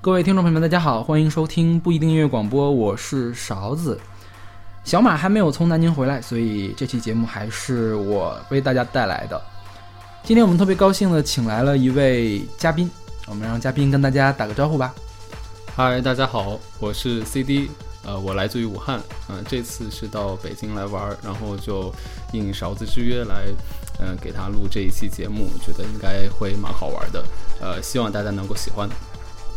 [0.00, 3.98] 各位听众朋友们，大家好，欢迎收听不一定音乐广播，我是勺子。
[4.84, 9.42] 小马还没有从南京回来，所以这期节目还是我为大家带来的。
[10.22, 12.88] 今天我们特别高兴的请来了一位嘉宾，
[13.26, 14.94] 我们让嘉宾跟大家打个招呼吧。
[15.74, 17.68] 嗨，大家好，我是 CD，
[18.04, 21.92] 呃，我来自于武汉，嗯、这次是到北京来玩，然后就
[22.32, 23.46] 应勺子之约来，
[23.98, 27.24] 嗯、给他录这一期节目，觉得应该会蛮好玩的，
[27.60, 28.88] 呃，希望大家能够喜欢。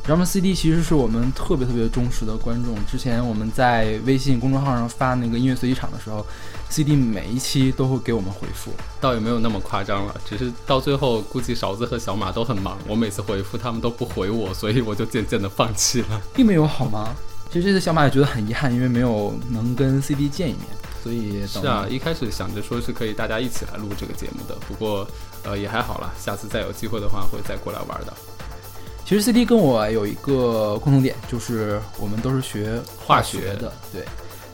[0.08, 2.76] 然后 CD 其实是我们特别特别忠实的观众。
[2.86, 6.26] 之前我们在微信公众号上发那个音乐随机场的时候
[6.70, 8.72] ，CD 每一期都会给我们回复。
[9.00, 16.22] 倒也没有那么夸张了，只是到最后估计勺子和小马都很忙，我每次回复他们都不回我，所以我就渐渐的放弃了。
[16.34, 17.16] 并没有好吗？
[17.52, 20.66] 其实这次小马也觉得很遗憾，因为没有能跟 CD 见一面，
[21.04, 25.06] 所以是啊，一开始想着说是可以大家一起来录这个节目的，不过
[25.44, 28.14] 呃也还好啦，下次再有机会的话会再过来玩的。
[29.06, 34.06] 其实 CD 跟我有一个共同点，就是我们都是学化学的，对。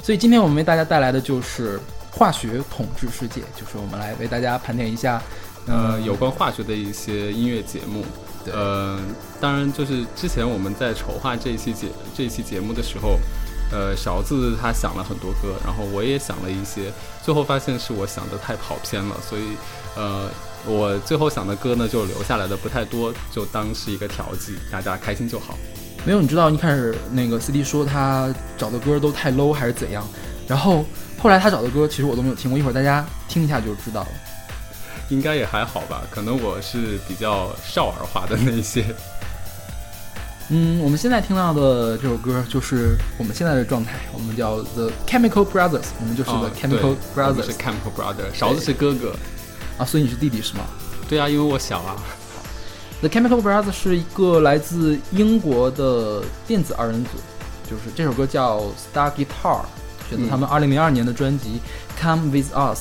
[0.01, 5.21] 所以今天我们为大家带来的就是化学统治世界，就是我们来为大家盘点一下，
[5.67, 8.03] 呃，有关化学的一些音乐节目。
[8.43, 8.99] 对呃，
[9.41, 13.19] 当然就是之前我们在筹划这一期节这一期节目的时候，
[13.71, 16.91] 呃，勺子他想了很多歌，然后我也想了一些，
[17.23, 19.43] 最后发现是我想的太跑偏了，所以
[19.95, 20.29] 呃，
[20.65, 25.57] 我最后想的歌呢就留下来的不太多，就当是一个调剂，大家开心就好。
[26.05, 30.07] 没有，你知道一开始那个 CD 说他找的歌都太 low 还是怎样，
[30.47, 30.85] 然后
[31.19, 34.07] 后来他找的歌其实我都没有听过，一会儿大家听一下就知道了。
[35.09, 38.85] 应该也还好吧，可能我是比较少儿化的那些。
[40.49, 49.13] 嗯，我们现在听到的这首歌就是我们现在的状态，我们叫 The Chemical Brothers，我们就是 The 哦 Chemical Brothers 是 Chemical Brother，勺子是哥哥。
[49.77, 50.61] 啊，所以你是弟弟是吗？
[51.09, 51.97] 对啊，因为我小啊。
[53.01, 57.09] The Chemical Brothers 是一个来自英国的电子二人组，
[57.69, 58.61] 就是这首歌叫
[58.93, 59.65] Star Guitar，
[60.09, 61.59] 选自他们二零零二年的专辑
[62.01, 62.79] 《Come With Us》。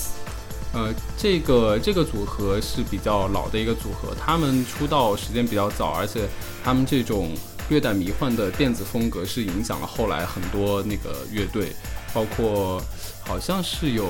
[0.73, 6.29] 呃，这个这个组合是比较老的一个组合，他们出道时间比较早，而且
[6.63, 7.31] 他们这种
[7.69, 11.73] 略带迷幻的电子风格是影响了后来很多那个乐队，
[12.15, 12.81] 包括
[13.21, 14.05] 好像是有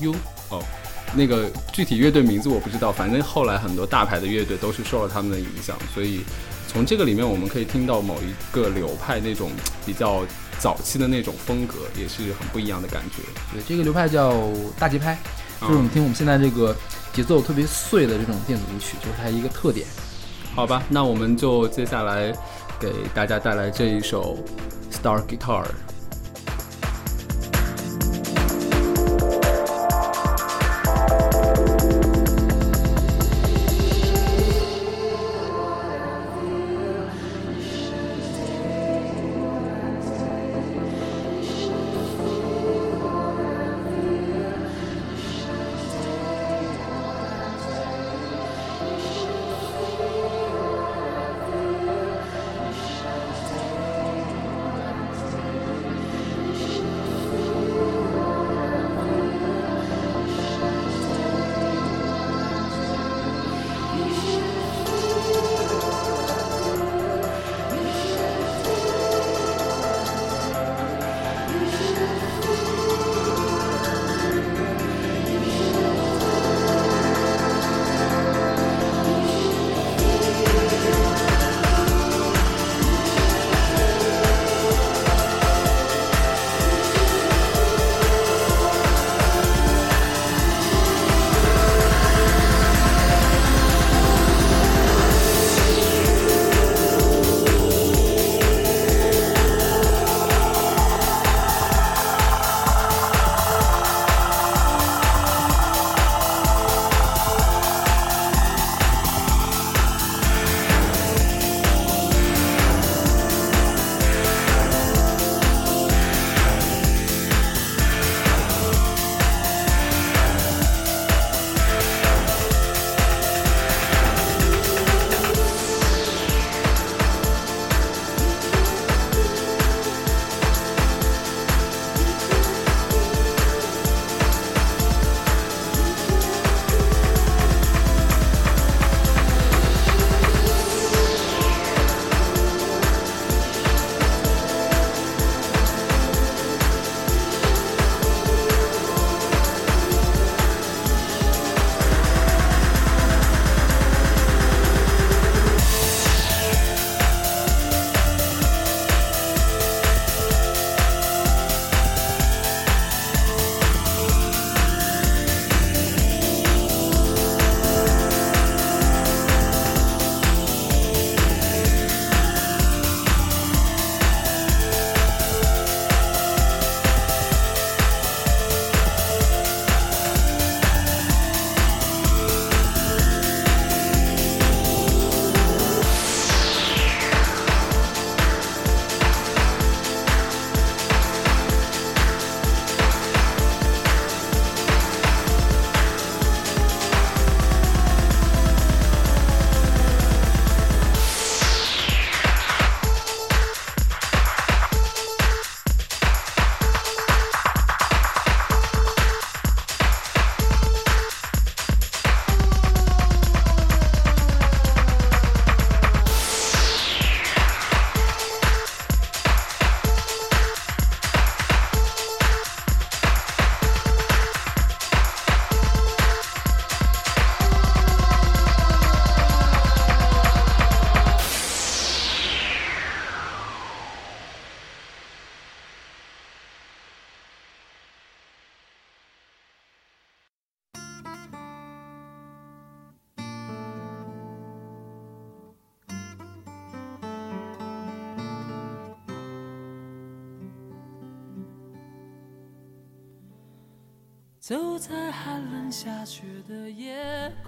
[0.00, 0.14] U
[0.48, 0.62] 哦，
[1.14, 6.20] 那个具体乐队名字我不知道，反正后来很多大牌的乐队都是受了他们的影响，所以
[6.66, 9.50] 从这个里面我们可以听到某一个流派那种
[9.84, 10.24] 比较
[10.58, 13.22] 早期的那种风格，也是很不一样的感觉。
[13.52, 14.34] 对，这个流派叫
[14.78, 15.18] 大节拍，
[15.60, 16.74] 就是我们听我们现在这个
[17.12, 19.86] 节奏特别碎的这种电子舞曲，就是它一个特点。
[20.54, 22.32] 好吧，那我们就接下来
[22.78, 24.38] 给大家带来这一首
[24.94, 25.64] 《Star Guitar》。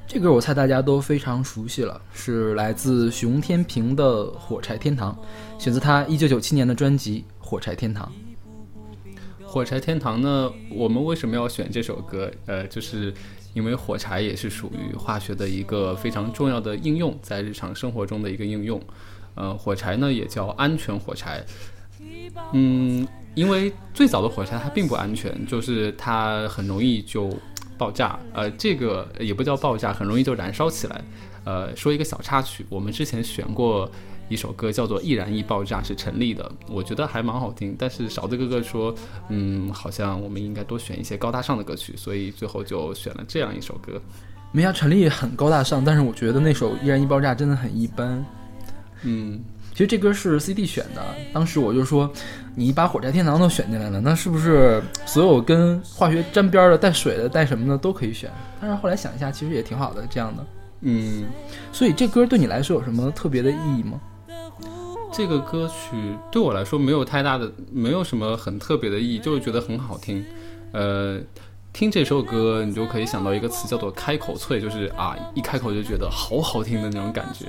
[0.06, 5.16] 这歌我猜大家都非常熟悉了，是来自熊天平的《火柴天堂》，
[5.62, 8.10] 选择他一九九七年的专辑《火柴天堂》。
[9.46, 10.50] 火柴天堂呢？
[10.70, 12.30] 我们为什么要选这首歌？
[12.46, 13.12] 呃，就是
[13.52, 18.80] 因为火柴也是属于化学的一个非常重要的应用，在日常生活中的一个应用。
[19.34, 21.44] 呃，火柴呢也叫安全火柴。
[22.52, 23.06] 嗯。
[23.36, 27.30] 因为最早的火柴它并不安全，就是它很容易就
[27.76, 28.18] 爆炸。
[28.32, 31.04] 呃，这个也不叫爆炸，很容易就燃烧起来。
[31.44, 33.90] 呃，说一个小插曲，我们之前选过
[34.28, 37.76] 一首歌叫做《易燃易爆炸》，是陈粒的，我觉得还蛮好听。
[37.78, 38.94] 但是勺子哥哥说，
[39.28, 44.00] 嗯，好像我们应该多选一些高大上的歌曲，所以最后就选了这样一首歌。
[44.50, 48.24] 没呀，陈粒很高大上，但是我觉得那首《易燃易爆炸》真的很一般。
[49.02, 49.40] 嗯。
[49.72, 52.10] 其实这歌是 CD 选的，当时我就说，
[52.58, 58.30] 你把火柴天堂都选进来了，那是不是所有跟化学沾边的、带水的、带什么的都可以选？
[58.58, 60.44] 但是后来想一下，其实也挺好的，这样的。
[60.80, 61.26] 嗯，
[61.70, 64.00] 所以这歌对你来说有什么特别的意义吗？
[65.12, 70.24] 这个歌曲对我来说没有太大的，没有什么很特别的意义，就是觉得很好听。
[70.72, 71.20] 呃，
[71.74, 77.46] 听这首歌，你就可以想到一个词叫做“开口脆”，就是啊，一开口就觉得好好听的那种感觉。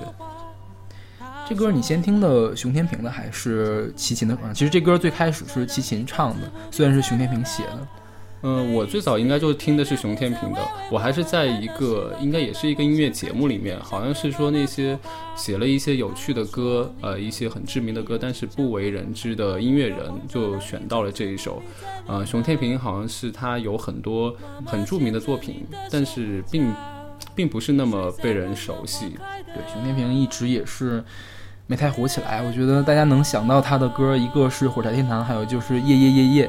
[1.48, 4.36] 这歌你先听的熊天平的还是齐秦的？
[4.36, 7.88] 啊，其实这歌最开始是齐秦唱的，虽然是熊天平写的。
[8.42, 10.60] 嗯，我最早应该就听的是熊天平的。
[10.92, 15.00] 我还是在一个应该也是一个音乐节目里面，好像是说那些
[15.38, 21.64] 写了一些有趣的歌，呃，一些很知名的歌，但是不为人知的音乐人，就选到了这一首。
[22.08, 24.36] 呃，熊天平好像是他有很多
[24.66, 26.72] 很著名的作品，但是并
[27.38, 29.16] 并不是那么被人熟悉。
[29.54, 31.02] 对，熊天平一直也是。
[31.70, 36.48] 没太火起来，我觉得大家能想到他的歌，一个是《火柴天堂》，还有就是《夜夜夜夜》，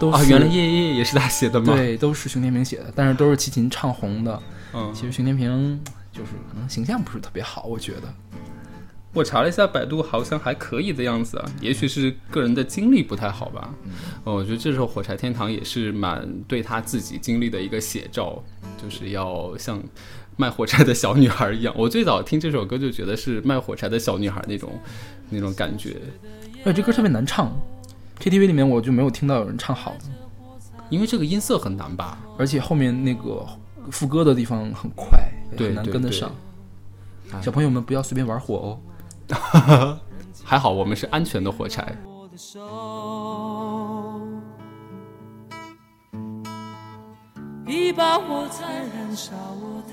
[0.00, 1.74] 都啊，原来《夜夜夜》也是他写的吗？
[1.74, 4.40] 对，都是熊天平写的，但是都是齐秦唱红的。
[4.72, 5.80] 嗯，其实熊天平
[6.12, 8.02] 就是可能形象不是特别好，我觉得。
[9.12, 13.74] 我查了一下百度，好像还可以的样子啊，也许是个人的经历不太好吧。
[14.24, 18.40] 嗯，我觉得这首《火柴天堂》也是蛮对他自己经历的一个写照，
[18.80, 19.82] 就是要像。
[20.36, 24.72] 卖火柴的小女孩一样，我最早听这首歌就觉得是卖火柴的小女孩那种，
[25.30, 25.96] 那种感觉。
[26.64, 27.52] 哎，这歌特别难唱
[28.20, 29.92] ，KTV 里面我就没有听到有人唱好。
[29.92, 30.04] 的，
[30.90, 33.46] 因为这个音色很难吧，而且后面那个
[33.90, 35.18] 副歌的地方很快，
[35.56, 36.30] 很难跟得上。
[37.42, 38.78] 小朋友们不要随便玩火
[39.28, 39.98] 哦，
[40.44, 41.96] 还好我们是安全的火柴。
[47.66, 49.32] 一把火柴燃烧。
[49.60, 49.63] 我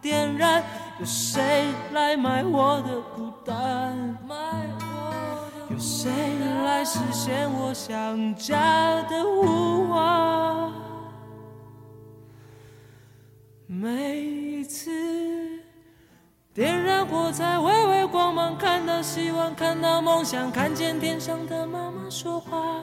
[0.00, 0.62] 点燃？
[0.98, 4.16] 有谁来买我的孤单？
[5.70, 6.10] 有谁
[6.64, 10.72] 来实现我想家的呼唤？
[13.66, 14.90] 每一次
[16.52, 22.82] 点燃火柴，微微光芒，看到希望，看到梦想，看见天上的妈妈说话。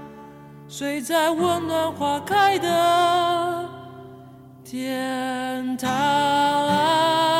[0.71, 3.69] 睡在温暖花开的
[4.63, 7.30] 天堂。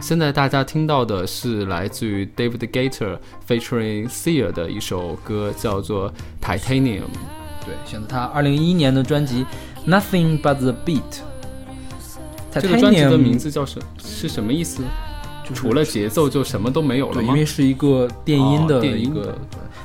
[0.00, 7.02] 现在大家听到的是来自于 David Gator featuring Sia 的一首歌，叫做 Titanium。
[7.64, 9.44] 对，选择他二零一一年的专辑
[9.86, 11.00] Nothing but the beat。
[12.52, 14.82] 这个专辑的名字叫什是什么意思？
[15.52, 17.28] 除了节奏就什么都没有了吗？
[17.28, 19.36] 因为是一个电音的一个。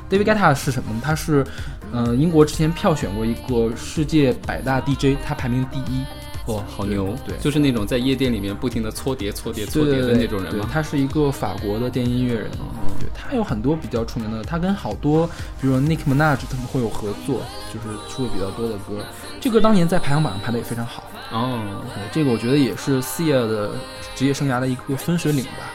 [0.09, 0.89] David Guetta 是什么？
[1.03, 1.45] 他是，
[1.91, 6.03] 呃，英国之前票选过一个世界百大 DJ，他排名第一。
[6.47, 7.15] 哇，好牛！
[7.25, 10.69] 对，就是那种在夜店里面不停的搓碟、搓碟、搓碟的那种人吗？
[10.71, 12.51] 他是一个法国的电音乐人。
[12.99, 15.25] 对他有很多比较出名的，他跟好多，
[15.59, 17.41] 比如说 Nick Minaj 他们会有合作，
[17.73, 19.03] 就是出的比较多的歌。
[19.41, 21.03] 这歌当年在排行榜上排的也非常好。
[21.31, 23.71] 哦，对这个我觉得也是 Sia 的
[24.15, 25.71] 职业生涯的一个分水岭吧。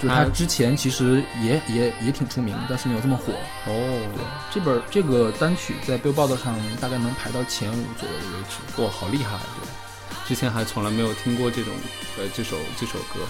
[0.00, 3.32] 就是他之前其实也也也挺出名，但是没有这么火。
[3.66, 3.72] 哦，
[4.14, 8.82] 对，这本这个单曲在 Billboard 上大概能排到前五左右的位置。
[8.82, 9.36] 哇，好厉害！
[9.60, 9.81] 对。
[10.26, 11.72] 之前还从来没有听过这种，
[12.16, 13.20] 呃，这首这首歌。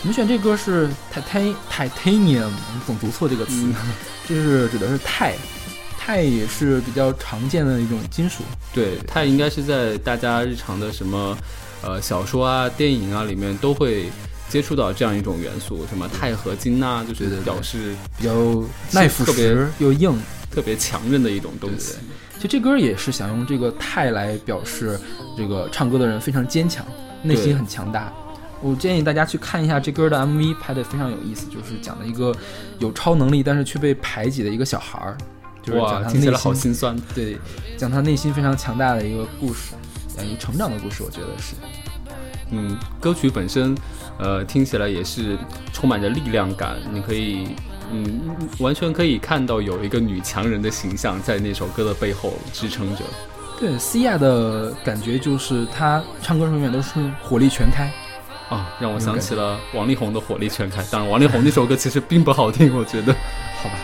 [0.00, 2.50] 我们选这歌是 titanium，
[2.86, 3.66] 总读错这个词，
[4.28, 5.34] 就是指的是钛，
[5.98, 8.44] 钛也是比较常见的一种金属。
[8.72, 11.36] 对，钛应该是在大家日常的什么，
[11.82, 14.08] 呃，小说啊、电影啊里面都会
[14.48, 18.32] 接触到这样一种元素，什么钛合金呐，就是表示比较
[18.92, 20.16] 耐腐蚀又硬、
[20.48, 21.94] 特别强韧的一种东西。
[22.38, 24.98] 就这歌也是想用这个态来表示
[25.36, 26.86] 这个唱歌的人非常坚强，
[27.22, 28.12] 内心很强大。
[28.60, 32.34] 我建议大家去看一下这歌的 MV，拍的非常有意思，就是讲了一个
[32.78, 35.16] 有超能力但是却被排挤的一个小孩儿，
[35.62, 36.96] 就是讲他内心好心酸。
[37.14, 37.38] 对，
[37.76, 39.74] 讲他内心非常强大的一个故事，
[40.16, 41.54] 讲一个成长的故事，我觉得是。
[42.50, 43.76] 嗯，歌曲本身，
[44.18, 45.36] 呃，听起来也是
[45.72, 47.48] 充满着力量感，你可以。
[47.92, 53.02] 嗯，完全可以看到有一个女强人的形象在那首歌的背后支撑着。
[53.58, 57.90] 对西亚的感觉就是她唱歌永远都是火力全开
[58.48, 60.82] 啊，让我想起了王力宏的火力全开。
[60.90, 63.12] 当然，王力宏那首歌其实并不好听，我觉得。
[63.62, 63.74] 好吧。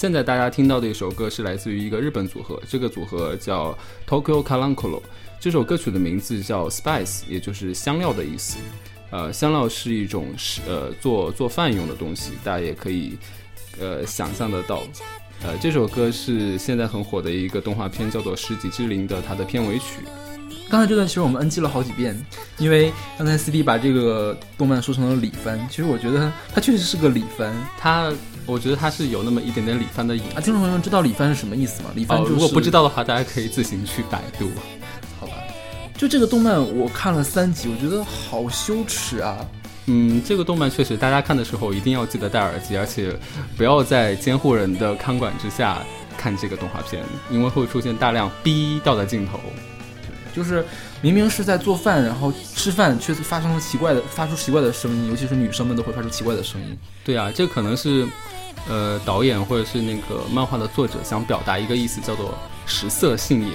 [0.00, 3.78] 现在大家听到的一首歌是来自于一个日本组合，这个组合叫
[4.08, 5.02] Tokyo Kalankolo。
[5.38, 8.56] 这首歌曲的名字叫 Spice，也就是香料的意思。
[9.10, 13.18] 呃，香料是一种是呃做做饭用的东西，大家也可以
[13.78, 14.82] 呃想象得到。
[15.42, 19.96] 呃，这首歌是现在很火的一个动画片，叫做《十级之灵》的它的片尾曲。
[20.70, 22.16] 刚才这段其实我们 NG 了好几遍，
[22.56, 28.12] 因为刚才 CD 把这个动漫说成了李番，其实我觉得它确实是个李番，它
[28.46, 30.22] 我觉得它是有那么一点点李番的影。
[30.32, 31.90] 啊，听众朋友们知道李番是什么意思吗？
[31.96, 34.48] 李番如果不知道的话，大家可以自行去百度。
[35.18, 35.32] 好吧，
[35.96, 39.44] 就这个动漫我看了三集，我觉得好羞耻啊。
[39.86, 43.12] 嗯，这个动漫确实，大家看的时候一定要记得戴耳机，而且
[43.56, 45.78] 不要在监护人的看管之下
[46.16, 49.40] 看这个动画片，因为会出现大量逼掉的镜头。
[50.34, 50.64] 就是
[51.00, 56.76] 明明是在做饭，然后吃饭，却发生了奇怪的，发出奇怪的声音，尤其是女生们都会发出奇怪的声音。
[57.04, 58.06] 对啊，这可能是，
[58.68, 62.34] 呃，导演或者是那个漫画的作者想表达一个意思，叫做
[62.66, 63.54] 食色性也。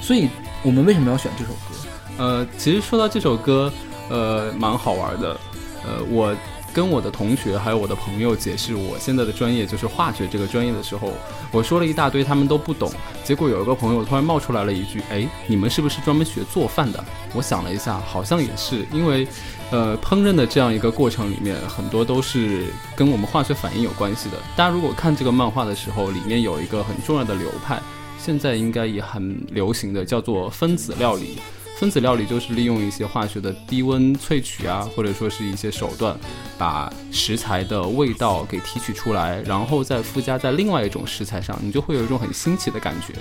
[0.00, 0.28] 所以
[0.62, 1.88] 我们为什么要选这首歌？
[2.18, 3.72] 呃，其实说到这首歌，
[4.08, 5.38] 呃，蛮好玩的。
[5.84, 6.32] 呃，我
[6.72, 11.12] 跟我的同学还有我的朋友解释我现在的专业就是化学这个专业的时候，
[11.50, 12.90] 我说了一大堆，他们都不懂。
[13.22, 19.26] 结果有一个朋友突然冒出来了一句：“哎，你们是不是专门学做饭的？”我想了一下，好像也是，因为，
[19.70, 24.36] 呃，烹饪的这样一个过程里面，很多都是跟我们化学反应有关系的。
[24.56, 27.80] 大家如果看这个漫画的时候，里面有一个很重要的流派，
[28.18, 31.38] 现在应该也很流行的，叫做分子料理。
[31.82, 36.16] 分子料理就是利用一些化学的低温萃取啊，或者说是一些手段，
[36.56, 43.12] 把食材的味道给提取出来，然后再附加在另外一种食材上，你就会有一种很新奇的感觉。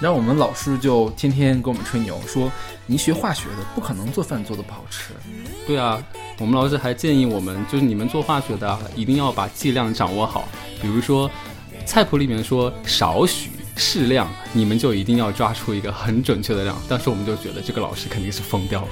[0.00, 2.48] 然后我们老师就天天跟我们吹牛，说
[2.86, 5.12] 你学化学的不可能做饭做的不好吃。
[5.66, 6.00] 对啊，
[6.38, 10.48] 我们老师还建议我们，就是你们做化学的一定要把剂量掌握好，
[10.80, 11.28] 比如说
[11.84, 13.50] 菜谱里面说少许。
[13.80, 16.76] 适量，你们就一定要抓出一个很准确的量。
[16.86, 18.88] 当时我们就觉得这个老师肯定是疯掉了。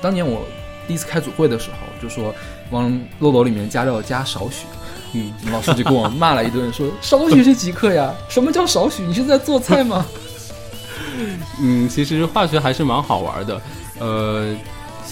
[0.00, 0.42] 当年我
[0.88, 2.34] 第一次开组会的时候，就说
[2.70, 4.64] 往漏斗里面加料加少许，
[5.12, 8.12] 嗯，老师就跟我骂了一顿，说少许是几克呀？
[8.28, 9.02] 什么叫少许？
[9.02, 10.06] 你是在做菜吗？
[11.60, 13.60] 嗯，其实化学还是蛮好玩的，
[14.00, 14.56] 呃。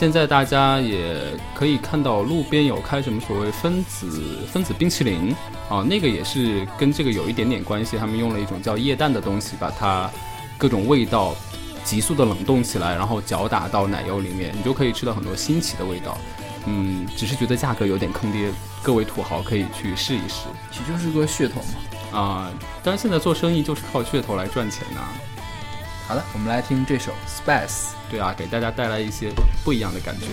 [0.01, 1.21] 现在大家也
[1.55, 4.09] 可以看到路边有开什么所谓分子
[4.51, 5.37] 分子冰淇淋
[5.69, 7.99] 啊，那个也是跟这个有一点点关系。
[7.99, 10.11] 他们用了一种叫液氮的东西，把它
[10.57, 11.37] 各种味道
[11.85, 16.17] 急速的冷冻起来，然后搅打到奶油里面，你就可以吃到很多新奇的味道。
[16.65, 18.51] 嗯，只是觉得价格有点坑爹，
[18.83, 22.19] 各位土豪可以去试一试，其实就是个噱头嘛。
[22.19, 22.51] 啊，
[22.83, 25.03] 当然现在做生意就是靠噱头来赚钱呐。
[26.11, 27.91] 好的，我们来听这首 Space。
[28.11, 29.31] 对啊，给大家带来一些
[29.65, 30.27] 不一样的感觉。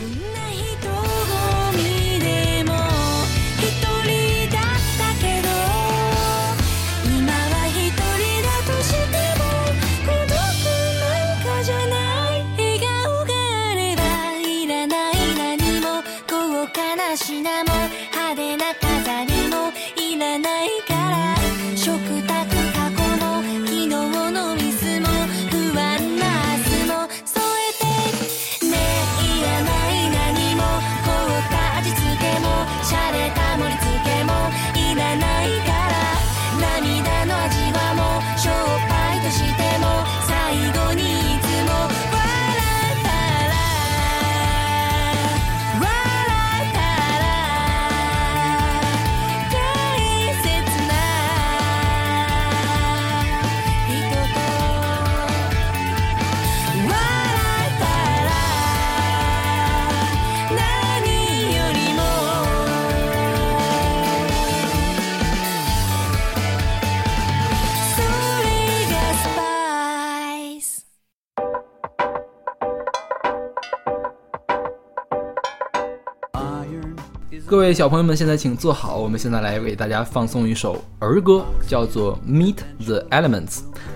[77.68, 83.46] 位小朋友们，现在请坐好，我们现在来给大家放送一首儿歌，叫做《Meet the Elements》，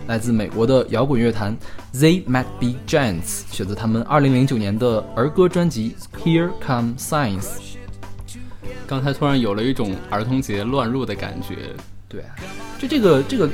[0.07, 1.55] 来自美国的摇滚乐坛
[1.93, 7.39] They Might Be Giants，选择他们2009年的儿歌专辑《Here Come Science》。
[8.85, 11.69] 刚才突然有了一种儿童节乱入的感觉。
[12.09, 12.25] 对，
[12.77, 13.49] 就这个这个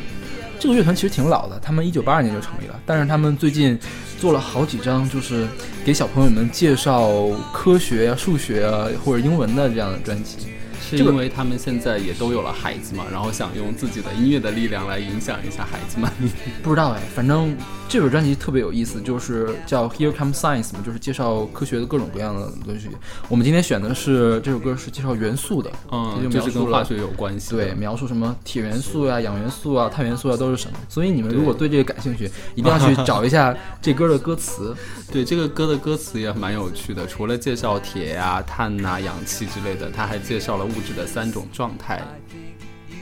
[0.59, 3.79] 这个乐团其实挺老的，他们1982年就成立了，但是他们最近。
[4.19, 5.47] 做了好几张，就是
[5.87, 10.39] 给小朋友们介绍科学啊、数学啊或者英文的这样的专辑。
[10.81, 16.11] 是因为他们现在也都有了孩子嘛，然后想用自己的音乐的力量来影响一下孩子们。
[16.61, 17.55] 不知道哎，反正
[17.89, 22.89] 这首专辑特别有意思，就是叫 Here Comes Science 嘛，就是介绍科学的各种各样的东西。
[23.27, 27.51] 我们今天选的是这首歌是介绍元素的，嗯，就是跟化学有关系。
[27.51, 30.77] 对，描述什么铁元素呀、氧元素啊、碳元素啊都是什么。
[30.87, 34.75] 所以你们如果对这个感兴趣，一定要去 找一下这歌的歌词。
[35.11, 40.77] 对，这个歌的歌词也蛮有趣的，除了介绍铁呀、碳呐、氧气之类的，它还介绍了物。
[40.77, 41.99] 物质的三种状态，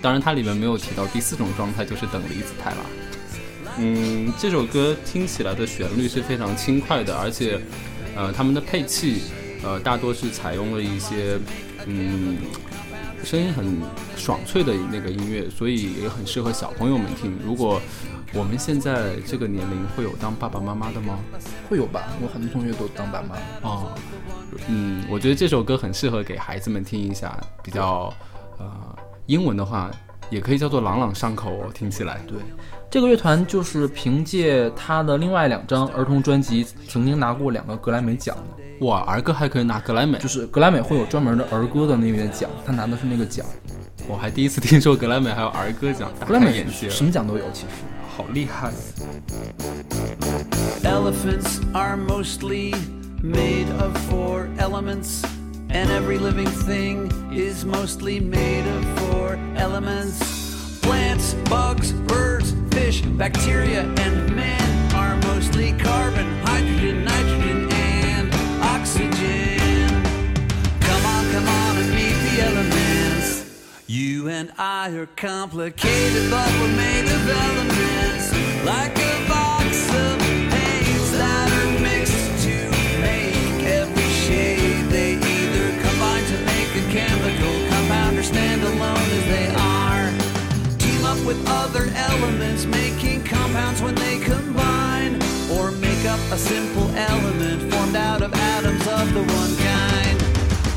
[0.01, 2.77] 当然它里面没有提到第四种状态，就是等离子态了。
[3.77, 7.59] 嗯，这首歌听起来的旋律是非常轻快的，而且，
[8.15, 9.23] 呃，他们的配器，
[9.63, 11.37] 呃，大多是采用了一些，
[11.85, 12.37] 嗯，
[13.23, 13.81] 声音很
[14.15, 17.37] 爽脆的那个音乐，所以也很适合小朋友们听。
[17.43, 17.81] 如果
[18.33, 21.19] 我们现在这个年龄会有当爸爸妈妈的吗？
[21.69, 23.35] 会有吧，我很多同学都当爸妈。
[23.61, 23.91] 哦，
[24.67, 28.13] 嗯，我觉得这首歌很适合给孩子们听一下，比较，
[28.57, 29.91] 呃，英文的话
[30.29, 32.21] 也可以叫做朗朗上口哦，听起来。
[32.27, 32.37] 对，
[32.95, 38.85] 这个乐团就是凭借他的另外两张儿童专辑曾经拿过两个格莱美奖的。
[38.85, 40.17] 哇儿歌还可以拿格莱美。
[40.17, 43.45] 就是格莱美会有专门的儿歌的那个奖他拿的是那个奖
[44.07, 46.09] 我还第一次听说格莱美还有儿歌奖。
[46.25, 47.83] 格莱美什么奖都有其实。
[48.15, 48.71] 好厉害。
[50.85, 52.73] Elephants are mostly
[53.21, 53.93] made of
[54.57, 55.21] elements
[55.69, 60.45] and every living thing is mostly made of elements.
[60.81, 61.91] Plants bugs
[62.75, 68.27] fish, bacteria, and men are mostly carbon, hydrogen, nitrogen, and
[68.61, 69.87] oxygen.
[70.81, 73.29] Come on, come on and meet the elements.
[73.87, 78.65] You and I are complicated, but we're made of elements.
[78.65, 79.04] Like
[91.25, 95.15] with other elements, making compounds when they combine.
[95.51, 100.19] Or make up a simple element formed out of atoms of the one kind.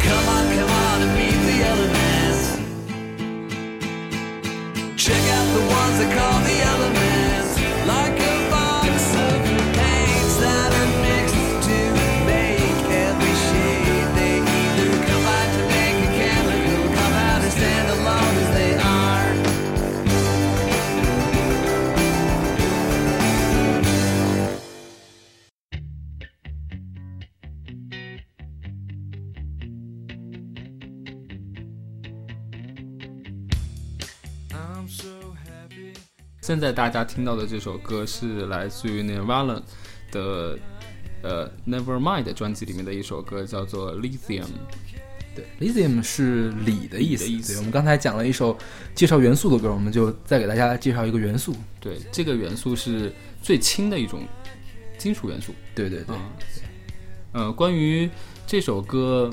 [0.01, 2.41] Come on, come on and meet the elements.
[4.97, 7.08] Check out the ones they call the elements.
[36.49, 39.61] 现在大家听到的这首歌是来自于 Nirvana
[40.11, 40.59] 的
[41.21, 44.47] 呃 Nevermind 专辑里面的一首歌，叫做 Lithium。
[45.37, 47.53] 对，lithium 是锂的意思。
[47.53, 48.57] 对，我们刚才讲了一首
[48.95, 51.55] 介绍元素的歌，我们就再给大家介绍一个元素。
[51.79, 54.23] 对，这个元素是最轻的一种
[54.97, 55.53] 金属元素。
[55.75, 56.17] 对对对，
[57.35, 58.09] 嗯，呃，关于
[58.47, 59.31] 这首歌，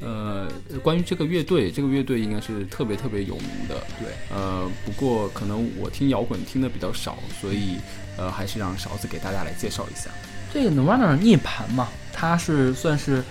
[0.00, 0.48] 呃，
[0.82, 3.74] 关于这个乐队，这个乐队应该是特别特别有名的。
[3.98, 7.78] 对，呃，不过可能我听摇滚听的比较少，所以
[8.16, 10.08] 呃，还是让勺子给大家来介绍一下。
[10.54, 13.24] 这个 Nirvana 涅槃嘛，它是算是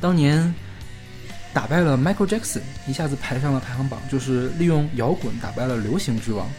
[0.00, 0.52] 当年
[1.54, 6.50] 打败了 Michael Jackson，一下子排上了排行榜，就是利用摇滚打败了流行之王，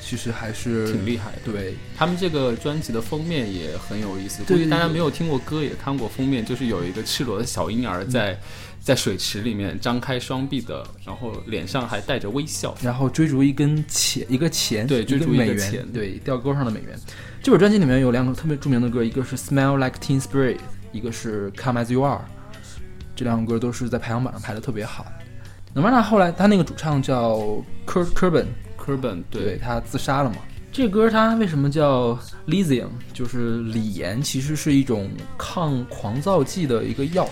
[0.00, 8.38] 其实还是挺厉害的对，他们这个专辑的封面也很有意思，估计大家没有听过歌也看过封面，就是有一个赤裸的小婴儿在、嗯
[8.86, 12.72] 在水池里面张开双臂的，然后脸上还带着微笑。
[12.80, 16.96] 然后追逐一根钱，一个钱，对追逐一个美元，钱对，吊钩上的美元。
[17.42, 20.54] 这本专辑里面有两个特别著名的歌，一个是《Smell Like Teen Spirit》，
[20.92, 22.18] 一个是《Come As You Are》，
[23.16, 25.04] 这两首歌都是在排行榜上排的特别好。
[25.74, 27.38] Nirvana 后来他那个主唱叫
[27.84, 28.46] Kurt Cobain，
[28.76, 30.36] 科本对他自杀了嘛。
[30.70, 32.90] 这歌它为什么叫 lithium？
[33.12, 37.28] 就是锂盐，其实是一种抗狂躁剂的一个药。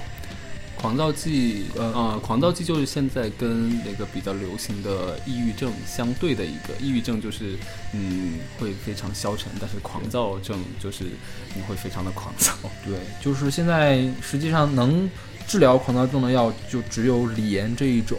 [0.84, 7.58] 狂躁剂，呃呃，狂躁剂就是现在跟那个比较流行的抑郁症相对的一个，抑郁症就是
[7.94, 11.04] 嗯会非常消沉，但是狂躁症就是
[11.54, 12.52] 你会非常的狂躁。
[12.84, 15.08] 对，就是现在实际上能
[15.46, 18.18] 治疗狂躁症的药就只有锂盐这一种。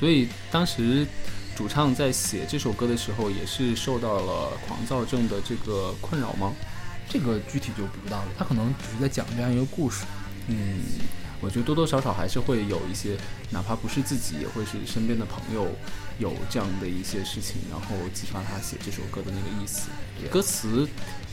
[0.00, 1.06] 所以当时
[1.54, 6.50] 主唱在写这首歌的时候，也是受到了狂躁症的这个困扰吗？
[7.10, 10.06] 这个具体就不知道了，他可能只是在讲这样一个故事。
[10.46, 10.80] 嗯，
[11.44, 13.18] 我觉得多多少少还是会有一些，
[13.50, 15.68] 哪怕不是自己，也会是身边的朋友
[16.18, 19.90] 有这样的一些事情，然后激发他写这首歌的那个意思。
[20.30, 20.88] 歌词，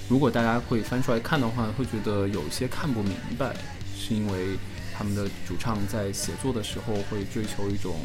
[0.10, 3.56] 如果大家会翻出来看的话，会觉得有一些看不明白，
[3.98, 4.58] 是因为
[4.94, 7.96] 他们的主唱在写作的时候会追求一种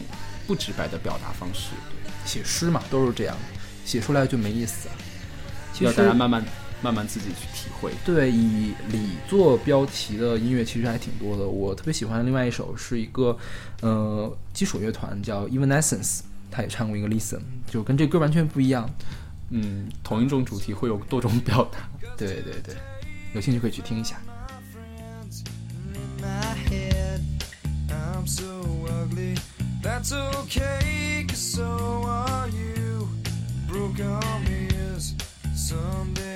[0.47, 1.71] 不直白的表达方式，
[2.25, 3.37] 写诗嘛，都是这样，
[3.85, 4.95] 写出来就没意思啊。
[5.73, 6.45] 其要大家慢慢
[6.87, 7.91] 慢慢自己去体会。
[8.05, 11.45] 对以李做标题的音乐其实还挺多的。
[11.45, 13.37] 我特别喜欢另外一首是一个
[13.81, 18.89] 呃基础乐团叫 Evanescence，他也唱过一个 Listen，就跟这歌完全不一样。
[19.51, 21.79] 嗯，同一种主题会有多种表达。
[22.17, 22.77] 对对对，
[23.35, 24.17] 有兴趣可以去听一下。
[25.93, 27.21] in my head.
[27.91, 28.63] I'm so
[29.03, 29.37] ugly.
[29.83, 33.09] That's okay, 'cause so are you.
[33.69, 35.15] Broke is
[35.55, 36.36] Sunday morning.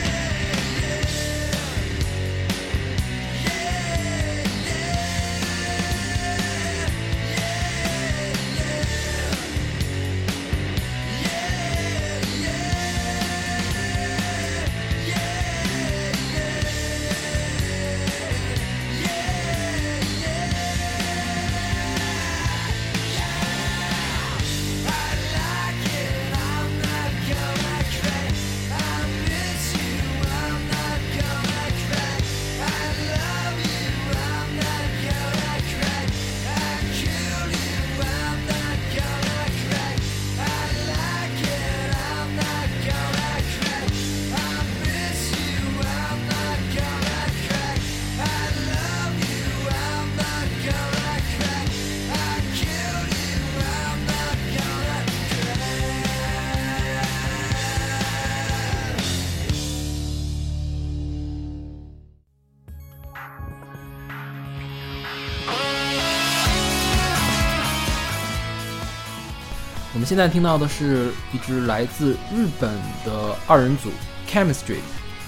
[70.05, 72.69] 现在听到的是一支来自日本
[73.05, 73.89] 的二人组
[74.29, 74.77] Chemistry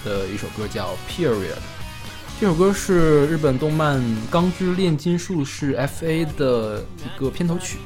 [0.04, 1.36] 的一首歌，叫《Period》。
[2.40, 7.78] 这首歌是日本动漫《钢之炼金术士》FA 的一个片头曲。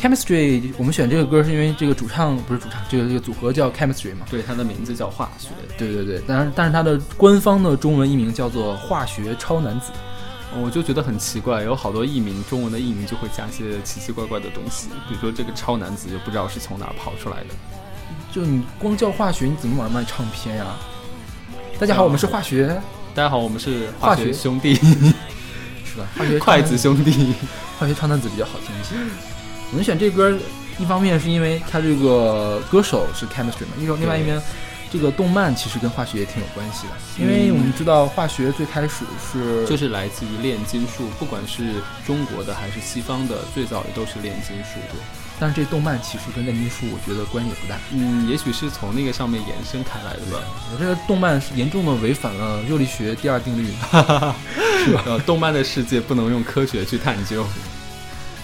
[0.00, 4.26] Chemistry，我们选这个歌是因为这个主唱不是主唱，这个这个组合叫 Chemistry 嘛？
[4.28, 5.48] 对，它的名字叫化学。
[5.78, 9.92] 对对对，但是但是它的官方的中文译名叫做化学超男子。
[10.60, 17.46] 我就觉得很奇怪，有好多译名，中文的译名就会加一些奇奇怪怪的东西，比如说这个超男子就不知道是从哪儿跑出来的。
[18.30, 20.66] 就你光叫化学，你怎么往上卖唱片呀？
[21.78, 22.80] 大家好，我们是化学，
[23.14, 24.74] 大家好，我们是化学学兄弟，
[25.84, 26.06] 是吧？
[26.16, 27.34] 化学 筷子兄弟。
[27.78, 28.94] 化学超男子比较好听一些。
[29.70, 30.38] 我们选这歌，
[30.78, 34.40] 一方面是因为他这个歌手是 Chemistry 嘛，一种另外一边，
[34.92, 45.00] 这个动漫其实跟化学也挺有关系的，因为我们知道化学最开始是就是来自于炼金术，不管是中国的还是西方的，最早也都是炼金术对。
[45.40, 47.78] 但是这动漫其实跟炼金术我觉得关系也不大。
[47.92, 50.38] 嗯，也许是从那个上面延伸开来的吧。
[50.72, 53.72] 我这个动漫是严重的违反了热力学第二定律。
[54.84, 57.46] 是吧，动漫的世界不能用科学去探究。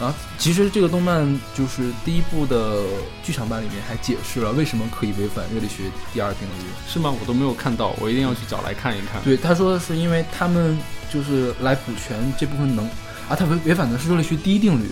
[0.01, 2.83] 啊，其实这个动漫就是第一部的
[3.23, 5.85] 剧场版里面还解释了为什么可以违反热力学
[6.15, 6.71] 第二定律。
[6.87, 7.13] 是吗？
[7.21, 9.21] 我都没有看到，我一定要去找来看一看。
[9.25, 10.79] 对，他说的是因为他们
[11.13, 12.85] 就是来补全这部分能
[13.29, 14.89] 啊，他违违反的是热力学第一定律，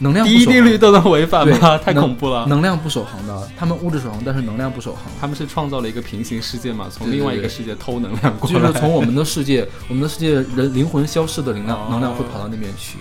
[0.00, 1.78] 能量第一定律都能违反吗？
[1.78, 2.44] 太恐怖了。
[2.46, 5.04] 能量不守恒的，他们物质守恒，但是能量不守恒。
[5.20, 12.98] 他们是创造了一个平行世界嘛，从另外一个世界偷能量过就，是从我们的世界，我们的世界人灵魂消失的能量，哦能量会跑到那边去。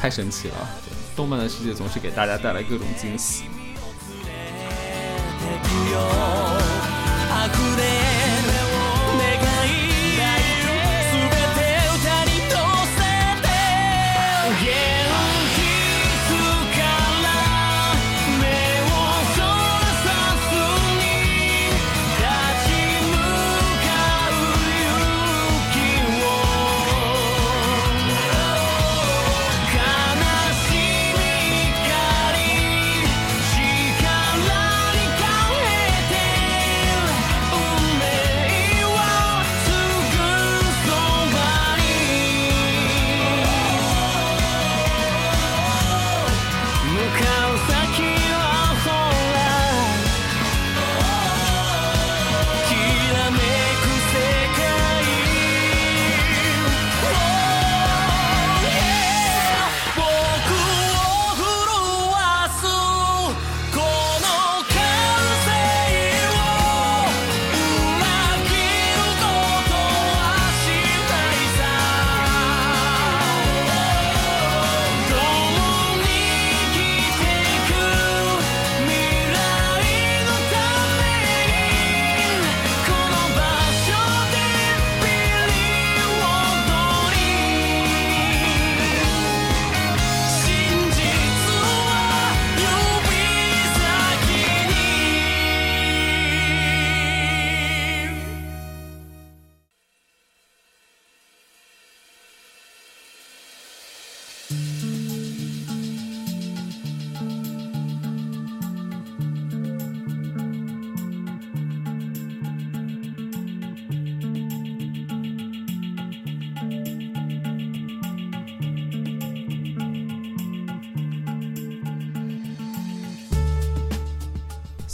[0.00, 0.54] 太神奇了。
[1.18, 3.42] 动漫的世界总是给大家带来各种惊喜。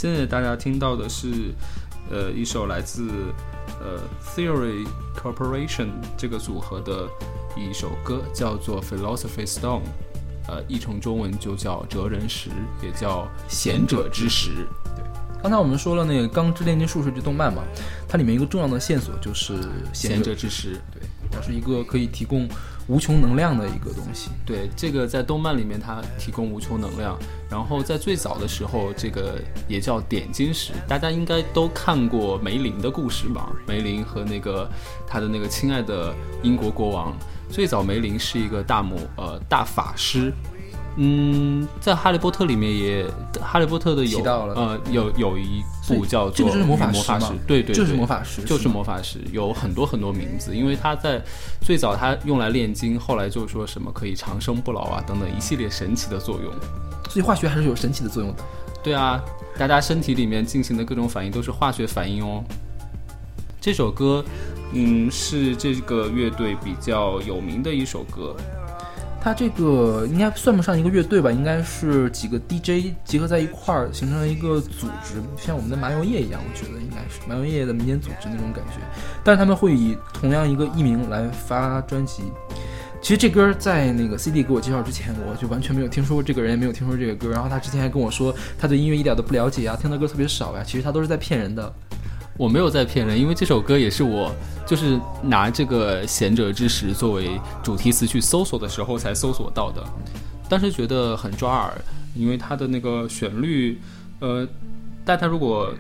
[0.05, 1.55] 现在大家听到的是，
[2.11, 3.09] 呃，一首来自
[3.81, 3.99] 呃
[4.37, 4.87] Theory
[5.17, 7.09] Corporation 这个组合的
[7.57, 9.81] 一首歌，叫做 Philosophy Stone，
[10.47, 12.51] 呃，译成中文就叫哲人石，
[12.83, 14.51] 也叫贤者之石。
[14.95, 15.03] 对。
[15.43, 17.63] 刚才我们说了那个《钢之炼金术士》这动漫嘛，
[18.07, 19.55] 它里面一个重要的线索就是
[19.95, 22.47] 贤者之石，对，它是一个可以提供
[22.87, 24.31] 无穷能量的一个东西。
[24.45, 27.19] 对，这个在动漫里面它提供无穷能量，
[27.51, 33.51] 然后在最早的时候，这个也叫点金石，大家应该都看过梅林的故事吧？
[33.67, 34.69] 梅林和那个
[35.07, 37.17] 他的那个亲爱的英国国王，
[37.49, 40.33] 最早梅林是一个大魔呃大法师。
[40.97, 43.05] 嗯，在《哈利波特》里面也，
[43.41, 51.21] 《哈利波特》的有呃有有一部叫做这个就是魔法魔法师吗对对，就是魔法师就是魔法师，有很多很多名字，因为他在
[51.61, 56.53] 最早他用来炼金，后来就说什么可以长生不老啊等等一系列神奇的作用。
[57.11, 58.43] 所以化学还是有神奇的作用的。
[58.83, 59.21] 对啊，
[59.59, 62.45] 大家身体里面进行的各种反应都是化学反应哦。
[63.61, 64.25] 这首歌，
[64.73, 68.37] 嗯，是这个乐队比较有名的一首歌。
[69.25, 78.81] 它这个应该算不上一个乐队吧，应该是几个 DJ 结合在一块儿形成了一个组织，像我们的麻油叶一样，我觉得应该是麻油叶的民间组织那种感觉。
[79.25, 82.25] 但是他们会以同样一个艺名来发专辑。
[83.01, 87.31] 其实这歌在那个 CD 给我介绍之前，我就完全没有听说过这个人，也没有听说这个歌。
[87.31, 91.73] 然后他之前还跟我说，他对音乐一点都不了解啊，听的歌特别少呀、其实他都是在骗人的。
[92.37, 94.35] 我没有在骗人，因为这首歌也是我
[94.67, 99.85] 就是拿这个贤者之石作为主题词去搜索的时候才搜索到的，
[100.49, 101.73] 当时觉得很抓耳，
[102.15, 103.81] 因为它的那个旋律，
[104.21, 104.47] 呃，
[105.05, 105.73] 大家如果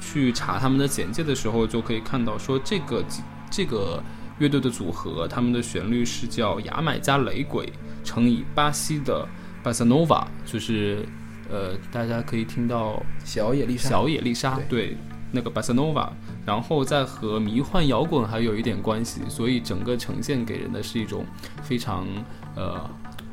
[0.00, 3.04] 去查他们的简介的时候，就可以看到说这个
[3.50, 4.02] 这个
[4.38, 7.72] 乐队的组合，他们的旋律是叫牙买加雷鬼
[8.04, 9.26] 乘以巴西的
[9.62, 11.06] 巴萨诺瓦，就是
[11.48, 14.96] 呃，大家可以听到小野丽莎，小野丽莎，对，
[15.32, 16.12] 那个巴塞诺瓦，
[16.44, 21.24] 然后再和迷幻摇滚还有一点关系，所以整个呈现给人的是一种
[21.62, 22.06] 非常
[22.54, 22.78] 呃，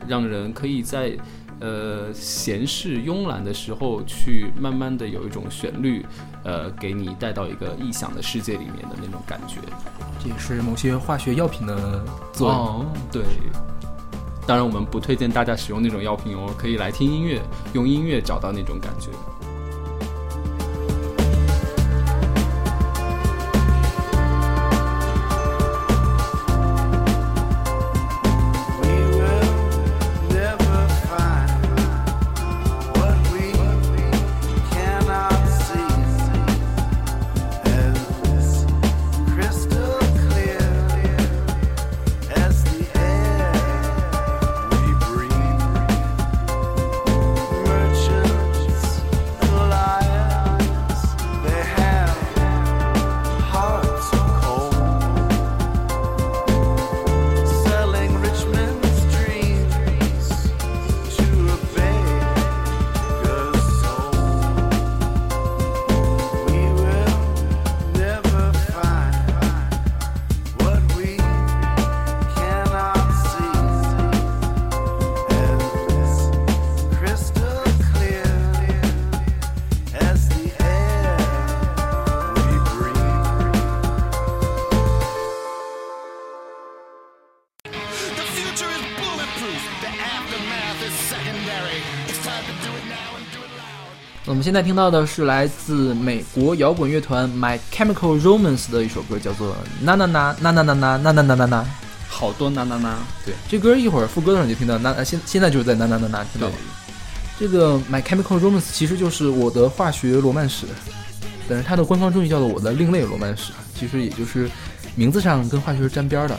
[0.07, 1.15] 让人可以在
[1.59, 6.05] 呃闲适慵懒的时候去慢慢的有一种旋律，
[6.43, 9.57] 呃，给你带到一个异想的世界里面的那种感觉。
[10.21, 12.57] 这也是某些化学药品的作用。
[12.57, 13.23] 哦，对。
[14.47, 17.39] 当然，我们不推荐大家使用那种药品哦，可以来听音乐，
[17.73, 19.11] 用音乐找到那种感觉。
[94.49, 99.49] 现在听到的是来自美国摇滚乐团 My Chemical Romance 的一首歌，叫做
[99.83, 101.65] 《呐呐呐呐呐呐呐呐呐呐呐呐》。
[102.11, 106.53] 好多呐呐呐，对这歌一会儿副歌的时候你就听到，那呃现现在就是在呐呐呐呐，听到了？
[107.39, 110.65] 这个 My Chemical Romance 其实就是我的化学罗曼史，
[111.47, 114.49] 但是它的官方中译叫做我的另类罗曼史，其实也就是
[114.95, 116.35] 名字上跟化学是沾边儿的。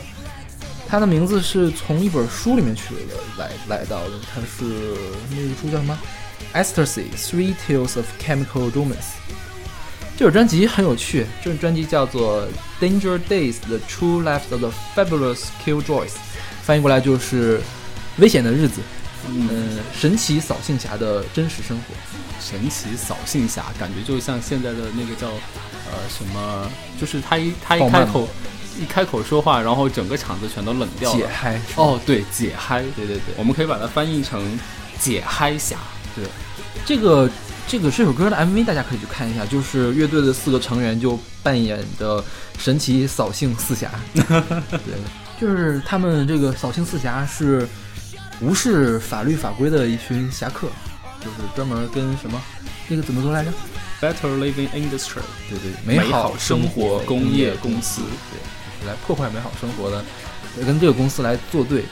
[0.88, 4.64] 它的名字是从一本书里面取的来来到的，它是
[5.30, 5.96] 那个书叫什么
[6.54, 9.18] ？Ecstasy: Three Tales of Chemical Romance。
[10.16, 12.46] 这首专辑很有趣，这首专辑叫做
[12.78, 16.08] 《Danger Days: The True Lives of the Fabulous Killjoys》，
[16.62, 17.60] 翻译过来就是
[18.18, 18.82] 危险的日子，
[19.28, 21.94] 嗯，神奇扫兴侠的真实生活。
[22.38, 26.70] 神奇扫兴侠，感觉就像现在的那个叫呃什么，
[27.00, 28.28] 就是他一他一开口
[28.78, 31.18] 一开口说话，然后整个场子全都冷掉了。
[31.18, 34.58] 解嗨哦，对，解嗨，对对对我们可以把它翻译成
[34.98, 35.78] 解嗨侠。
[36.14, 36.24] 对，
[36.84, 37.28] 这个
[37.66, 42.22] 这个这首歌的 MV 大家可以去看一下，就是乐队的四个成员就扮演的
[42.58, 43.90] 神奇扫兴四侠。
[44.14, 44.98] 对，
[45.40, 47.68] 就是他们这个扫兴四侠是
[48.40, 50.68] 无视法律法规的一群侠客，
[51.20, 52.40] 就是专门跟什么
[52.88, 53.52] 那个怎么说来着
[54.00, 58.02] ？Better Living Industry，对对，美好生活工业业公司。
[58.02, 60.04] 对，来破坏美好生活的，
[60.64, 61.84] 跟这个公司来作对。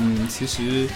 [0.00, 0.88] 嗯，其实，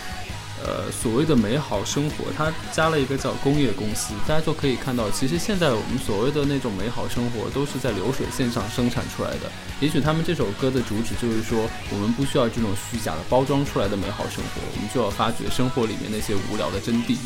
[0.65, 9.51] 呃，所谓的美好生活，它加了一个叫工业公司，大家就可以看到，其实现在我们所谓的那种美好生活，都是在流水线上生产出来的。
[9.81, 17.17] 也许他们这首歌的主旨就是说，我们不需要这种虚假的包装出来的美好生活，我们就要发掘生活里面那些无聊的真谛。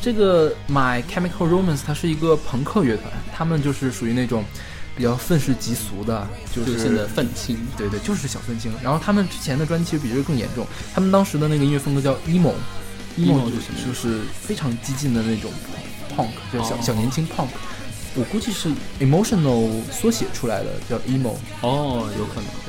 [0.00, 4.44] 这个 My Chemical Romance 它是一个朋克乐团，他们就是属于那种
[4.96, 8.72] 比较愤世嫉俗的，就就是现在愤青，对对，就是小愤青。
[8.82, 12.52] 然后他们之前的专辑其实比这个更严重，他们当时的那个音乐风格叫 emo。
[13.18, 13.50] emo
[13.84, 15.50] 就是非常激进的那种
[16.16, 17.48] punk，就是小、哦小年轻 punk。
[18.14, 18.70] 我估计是
[19.00, 21.34] emotional 缩写出来的，叫 emo。
[21.60, 22.61] 哦，有可能。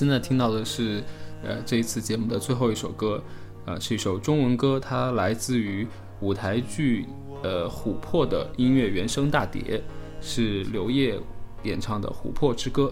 [0.00, 1.02] 现在听到的是，
[1.44, 3.22] 呃，这一次节目的最后一首歌，
[3.66, 5.86] 呃，是一首中文歌，它来自于
[6.20, 7.04] 舞台剧
[7.42, 9.82] 呃《琥珀》的音乐原声大碟，
[10.22, 11.20] 是刘烨
[11.64, 12.90] 演唱的《琥珀之歌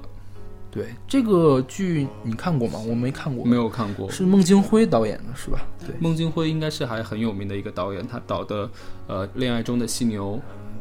[0.71, 2.79] 对这个剧你看过吗？
[2.79, 4.11] 我没看过，》，没有看过。
[4.11, 5.67] 是孟京辉导演的是吧？
[5.87, 8.71] 对，孟京辉应该是还很有名的一个导演，他导的
[9.07, 10.35] 呃《恋爱中的犀牛》，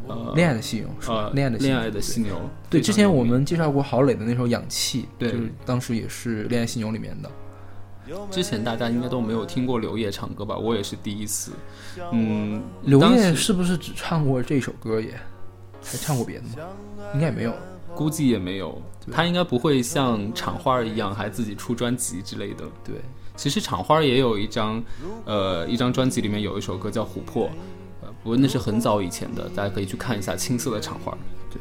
[0.07, 1.29] 呃，恋爱的犀牛是吧呃，？
[1.33, 2.35] 恋爱的犀牛恋爱的犀牛。
[2.69, 7.29] 对，非之前我们介绍过郝蕾的那首《氧气》，对就是当时也是《恋爱犀牛》里面的。
[8.31, 10.57] 之前大家应该都没有听过刘烨唱歌吧？
[10.57, 11.51] 我也是第一次。
[12.11, 15.11] 嗯，刘烨是不是只唱过这首歌也？
[15.83, 16.49] 还唱过别的吗？
[17.13, 17.53] 应该也没有。
[17.95, 18.79] 估计也没有，
[19.11, 22.63] 他应该不会像厂花儿一样还自己出专辑之类的。
[22.83, 22.95] 对，
[23.35, 24.83] 其实厂花儿也有一张，
[25.25, 27.55] 呃，一张专辑里面有一首歌叫《琥珀》，呃，
[28.23, 31.15] 不过那是很早以前的，大家可以去看一下青涩的厂花
[31.49, 31.59] 对。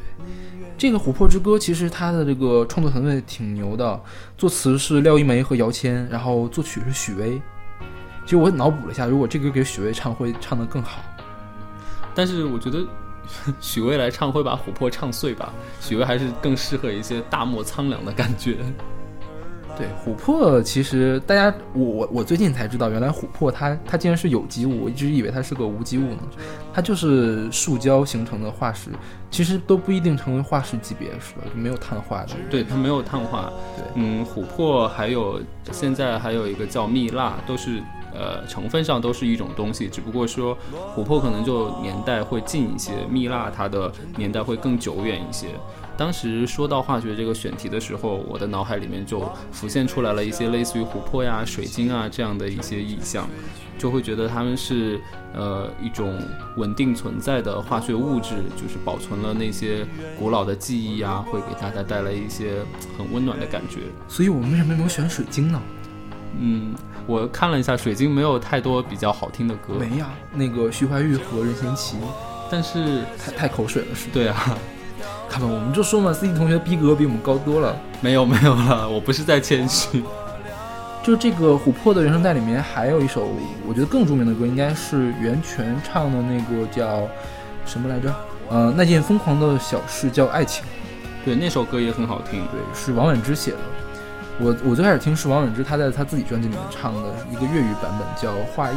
[0.77, 3.99] 这个《琥珀之歌》其实它的这个创作团队挺牛的，
[4.37, 7.41] 作词是廖一梅和姚谦，然后作曲是许巍。
[8.25, 11.01] 其实我脑补了一下，如果这个给许巍唱，会唱得更好。
[12.13, 12.85] 但是我觉得
[13.59, 15.51] 许巍来唱会把琥珀唱碎吧，
[15.81, 18.57] 许巍还是更适合一些大漠苍凉的感觉。
[19.77, 26.17] 对，琥珀其实大家，我我我最近才知道，原来琥珀它它竟然是有机物，我一直以为它是个无机物呢。
[26.73, 28.89] 它就是树胶形成的化石，
[29.29, 31.41] 其实都不一定成为化石级别，是吧？
[31.53, 32.33] 就没有碳化的。
[32.49, 33.53] 对，它没有碳化。
[33.75, 35.39] 对嗯，琥珀还有
[35.71, 37.79] 现在还有一个叫蜜蜡，都是
[38.13, 40.57] 呃成分上都是一种东西，只不过说
[40.95, 45.47] 琥珀可能就年代会近一些，蜜蜡它的年代会更久远一些。
[45.97, 53.27] 当时说到化学这个选题的时候，我的脑海里面就浮现出来了一些类似于琥珀呀、水晶啊这样的一些意象，
[53.77, 55.01] 就会觉得它们是
[55.33, 56.21] 呃一种
[56.55, 59.85] 稳定存在的化学物质，就是保存了那些
[60.19, 62.59] 古老的记忆啊，会给大家带来一些
[62.97, 63.81] 很温暖的感觉。
[64.07, 65.59] 所以我们为什么没有选水晶呢？
[66.39, 66.75] 嗯，
[67.07, 71.97] 我看了一下水晶，没有太多比较好听的歌，没呀，那个徐怀钰和任贤齐，
[72.51, 74.07] 但是太太口水了，是？
[74.11, 74.57] 对啊，
[75.29, 77.75] 看吧，我们就说嘛，C 同学逼格比我们高多了。
[78.01, 80.03] 没有没有了，我不是在谦虚。
[81.03, 83.29] 就这个琥珀的原声带里面还有一首
[83.65, 87.07] 我觉得更著名的歌，应该是袁泉唱的那个叫
[87.65, 88.13] 什么来着？
[88.49, 90.65] 呃，那件疯狂的小事叫爱情，
[91.23, 92.41] 对，那首歌也很好听。
[92.51, 93.57] 对，是王菀之写的。
[94.39, 97.01] 我我最开始听是王菀之他在他自己专辑里面唱的
[97.31, 98.75] 一个粤语版本叫《画意》，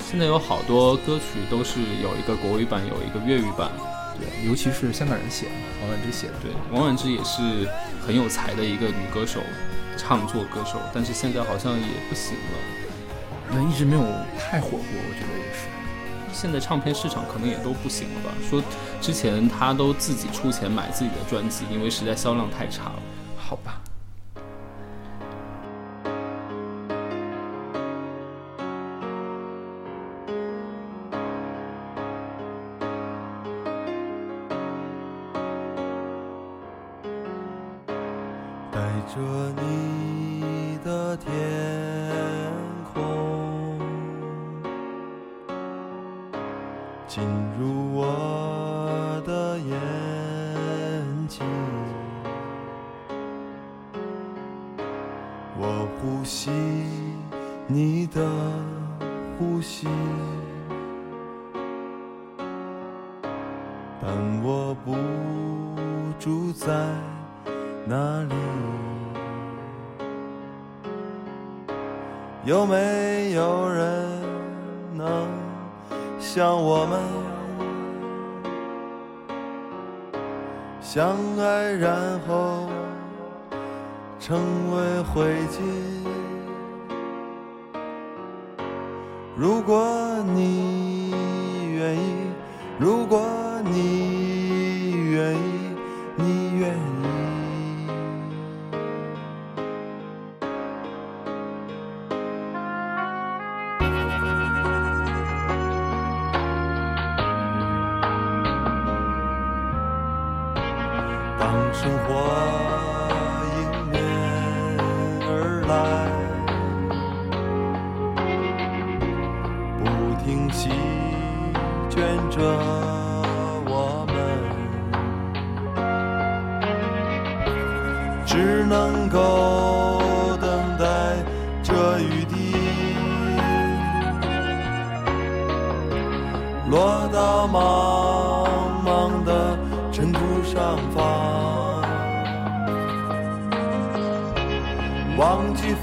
[0.00, 3.70] 现在有好多歌曲都是有一个国语版，有一个粤语版。
[4.18, 5.52] 对，尤其是香港人写的，
[5.82, 6.34] 王菀之写的。
[6.42, 7.68] 对，王菀之也是
[8.04, 9.40] 很有才的一个女歌手，
[9.96, 12.58] 唱作歌手，但是现在好像也不行了。
[13.50, 14.02] 那，一直没有
[14.38, 15.68] 太火过，我觉得也是。
[16.32, 18.30] 现在唱片市场可能也都不行了吧？
[18.50, 18.62] 说
[19.00, 23.02] 之前她都自己出钱买自己的专辑，因为实在销量太差了。
[23.38, 23.80] 好吧。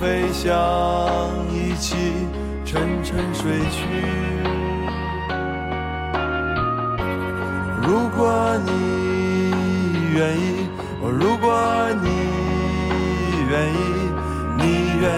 [0.04, 0.51] 飞翔，
[1.49, 1.95] 一起
[2.66, 3.88] 沉沉睡去。
[7.82, 8.72] 如果你
[10.14, 10.68] 愿意，
[11.01, 12.10] 如果你
[13.49, 13.78] 愿意，
[14.58, 14.64] 你
[14.99, 15.10] 愿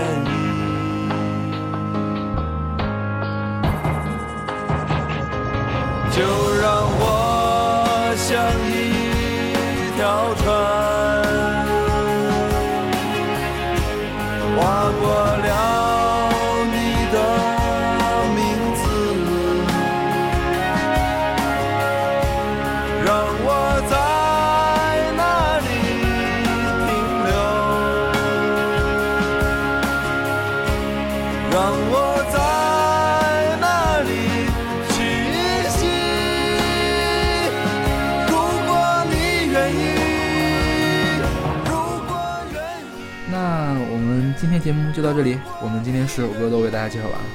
[44.66, 47.26] 节目就到这里，我们今天十首歌都为大家介绍完了。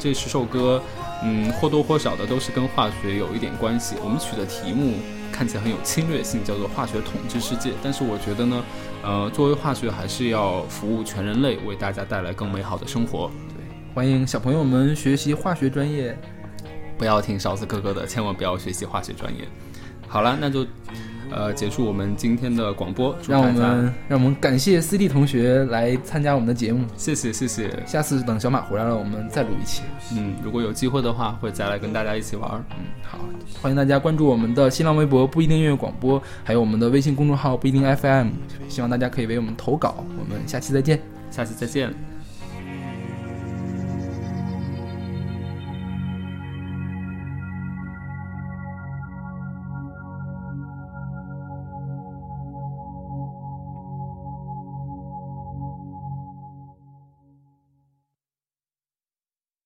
[0.00, 0.82] 这十首歌，
[1.22, 3.94] 嗯，或多或少的都是跟化学有一点关系。
[4.02, 4.94] 我们取的题目
[5.30, 7.70] 看起来很有侵略性，叫做“化学统治世界”。
[7.84, 8.64] 但是我觉得呢，
[9.04, 13.30] 呃，作为化学还是要服务全人类，为大家带来更美好的生活。
[13.54, 13.62] 对
[13.94, 16.18] 欢迎小朋友们学习化学专业。
[16.98, 19.46] 不要听勺子哥哥的，千万不要学习化学专业。
[20.08, 20.66] 好了，那就
[21.34, 26.84] 呃结束我们今天的广播，让我们让我们感谢 CD 同学来参加我们的节目。
[26.96, 27.70] 谢谢谢谢。
[27.86, 29.82] 下次等小马回来了，我们再录一期。
[30.14, 32.64] 嗯，如果有机会的话，会再来跟大家一起玩儿。
[32.70, 33.18] 嗯，好，
[33.60, 38.28] 欢迎大家关注我们的新浪微博不一定音乐广播，还有我们的微信公众号不一定 FM。
[38.68, 40.04] 希望大家可以为我们投稿。
[40.18, 41.00] 我们下期再见。
[41.30, 42.11] 下期再见。